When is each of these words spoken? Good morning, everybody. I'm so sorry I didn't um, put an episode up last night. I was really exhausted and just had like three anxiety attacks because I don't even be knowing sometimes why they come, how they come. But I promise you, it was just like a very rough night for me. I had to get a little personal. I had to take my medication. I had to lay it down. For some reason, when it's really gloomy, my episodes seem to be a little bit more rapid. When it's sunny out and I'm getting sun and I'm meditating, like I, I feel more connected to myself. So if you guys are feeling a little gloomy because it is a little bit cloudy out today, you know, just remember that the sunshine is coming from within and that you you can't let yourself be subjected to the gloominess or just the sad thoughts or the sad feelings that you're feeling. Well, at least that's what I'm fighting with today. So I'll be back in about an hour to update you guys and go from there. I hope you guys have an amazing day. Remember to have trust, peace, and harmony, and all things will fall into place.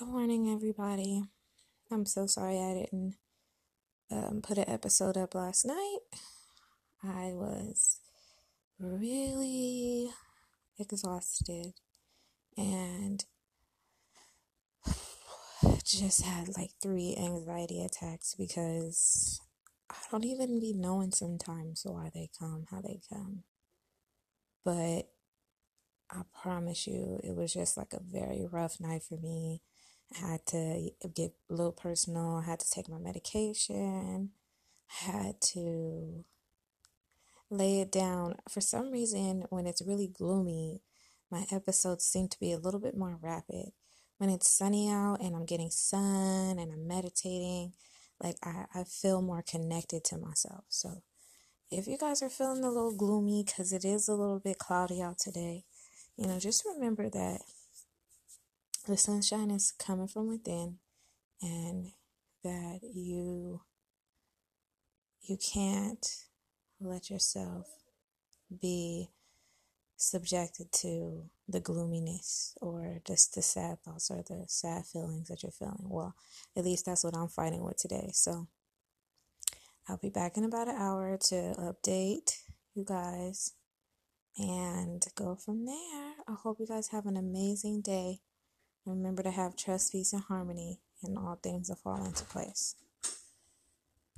Good 0.00 0.08
morning, 0.08 0.50
everybody. 0.50 1.24
I'm 1.90 2.06
so 2.06 2.26
sorry 2.26 2.58
I 2.58 2.72
didn't 2.72 3.16
um, 4.10 4.40
put 4.42 4.56
an 4.56 4.66
episode 4.66 5.18
up 5.18 5.34
last 5.34 5.66
night. 5.66 5.98
I 7.04 7.32
was 7.34 8.00
really 8.78 10.08
exhausted 10.78 11.74
and 12.56 13.22
just 15.84 16.22
had 16.22 16.56
like 16.56 16.70
three 16.80 17.14
anxiety 17.18 17.84
attacks 17.84 18.34
because 18.34 19.38
I 19.90 19.96
don't 20.10 20.24
even 20.24 20.60
be 20.60 20.72
knowing 20.72 21.12
sometimes 21.12 21.82
why 21.84 22.10
they 22.14 22.30
come, 22.38 22.64
how 22.70 22.80
they 22.80 23.00
come. 23.12 23.42
But 24.64 25.10
I 26.10 26.22
promise 26.42 26.86
you, 26.86 27.20
it 27.22 27.36
was 27.36 27.52
just 27.52 27.76
like 27.76 27.92
a 27.92 28.00
very 28.00 28.46
rough 28.50 28.80
night 28.80 29.02
for 29.02 29.18
me. 29.18 29.60
I 30.14 30.26
had 30.26 30.46
to 30.46 30.90
get 31.14 31.32
a 31.48 31.54
little 31.54 31.72
personal. 31.72 32.36
I 32.36 32.50
had 32.50 32.60
to 32.60 32.70
take 32.70 32.88
my 32.88 32.98
medication. 32.98 34.30
I 34.90 35.12
had 35.12 35.40
to 35.52 36.24
lay 37.48 37.80
it 37.80 37.92
down. 37.92 38.36
For 38.48 38.60
some 38.60 38.90
reason, 38.90 39.44
when 39.50 39.66
it's 39.66 39.82
really 39.82 40.08
gloomy, 40.08 40.82
my 41.30 41.46
episodes 41.52 42.04
seem 42.04 42.28
to 42.28 42.40
be 42.40 42.52
a 42.52 42.58
little 42.58 42.80
bit 42.80 42.96
more 42.96 43.18
rapid. 43.20 43.72
When 44.18 44.30
it's 44.30 44.50
sunny 44.50 44.90
out 44.90 45.18
and 45.20 45.34
I'm 45.34 45.46
getting 45.46 45.70
sun 45.70 46.58
and 46.58 46.72
I'm 46.72 46.86
meditating, 46.86 47.72
like 48.22 48.36
I, 48.42 48.66
I 48.74 48.84
feel 48.84 49.22
more 49.22 49.42
connected 49.42 50.04
to 50.04 50.18
myself. 50.18 50.64
So 50.68 51.02
if 51.70 51.86
you 51.86 51.96
guys 51.96 52.22
are 52.22 52.28
feeling 52.28 52.64
a 52.64 52.68
little 52.68 52.94
gloomy 52.96 53.44
because 53.46 53.72
it 53.72 53.84
is 53.84 54.08
a 54.08 54.14
little 54.14 54.40
bit 54.40 54.58
cloudy 54.58 55.00
out 55.00 55.18
today, 55.18 55.64
you 56.16 56.26
know, 56.26 56.38
just 56.38 56.64
remember 56.66 57.08
that 57.08 57.40
the 58.90 58.96
sunshine 58.96 59.52
is 59.52 59.72
coming 59.78 60.08
from 60.08 60.26
within 60.26 60.76
and 61.40 61.92
that 62.42 62.80
you 62.82 63.60
you 65.22 65.36
can't 65.36 66.06
let 66.80 67.08
yourself 67.08 67.68
be 68.60 69.08
subjected 69.96 70.72
to 70.72 71.22
the 71.46 71.60
gloominess 71.60 72.56
or 72.60 73.00
just 73.06 73.34
the 73.34 73.42
sad 73.42 73.78
thoughts 73.84 74.10
or 74.10 74.24
the 74.26 74.44
sad 74.48 74.84
feelings 74.86 75.28
that 75.28 75.42
you're 75.42 75.52
feeling. 75.52 75.86
Well, 75.88 76.16
at 76.56 76.64
least 76.64 76.86
that's 76.86 77.04
what 77.04 77.16
I'm 77.16 77.28
fighting 77.28 77.62
with 77.62 77.76
today. 77.76 78.10
So 78.12 78.48
I'll 79.88 79.98
be 79.98 80.10
back 80.10 80.36
in 80.36 80.44
about 80.44 80.68
an 80.68 80.76
hour 80.76 81.16
to 81.28 81.54
update 81.58 82.38
you 82.74 82.84
guys 82.84 83.52
and 84.36 85.04
go 85.14 85.36
from 85.36 85.66
there. 85.66 86.14
I 86.26 86.34
hope 86.42 86.58
you 86.58 86.66
guys 86.66 86.88
have 86.88 87.06
an 87.06 87.16
amazing 87.16 87.82
day. 87.82 88.20
Remember 88.86 89.22
to 89.22 89.30
have 89.30 89.56
trust, 89.56 89.92
peace, 89.92 90.12
and 90.12 90.22
harmony, 90.22 90.80
and 91.02 91.18
all 91.18 91.38
things 91.42 91.68
will 91.68 91.76
fall 91.76 92.04
into 92.04 92.24
place. 92.24 92.76